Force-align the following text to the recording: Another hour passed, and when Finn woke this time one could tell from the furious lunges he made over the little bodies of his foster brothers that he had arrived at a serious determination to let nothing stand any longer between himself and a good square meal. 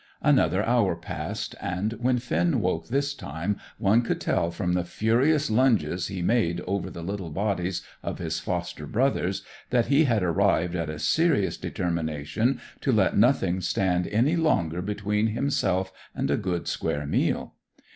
Another 0.23 0.65
hour 0.65 0.95
passed, 0.95 1.53
and 1.61 1.93
when 1.99 2.17
Finn 2.17 2.59
woke 2.59 2.87
this 2.87 3.13
time 3.13 3.57
one 3.77 4.01
could 4.01 4.19
tell 4.19 4.49
from 4.49 4.73
the 4.73 4.83
furious 4.83 5.51
lunges 5.51 6.07
he 6.07 6.23
made 6.23 6.59
over 6.61 6.89
the 6.89 7.03
little 7.03 7.29
bodies 7.29 7.83
of 8.01 8.17
his 8.17 8.39
foster 8.39 8.87
brothers 8.87 9.43
that 9.69 9.89
he 9.89 10.05
had 10.05 10.23
arrived 10.23 10.73
at 10.75 10.89
a 10.89 10.97
serious 10.97 11.55
determination 11.55 12.59
to 12.79 12.91
let 12.91 13.15
nothing 13.15 13.61
stand 13.61 14.07
any 14.07 14.35
longer 14.35 14.81
between 14.81 15.27
himself 15.27 15.91
and 16.15 16.31
a 16.31 16.35
good 16.37 16.67
square 16.67 17.05
meal. 17.05 17.53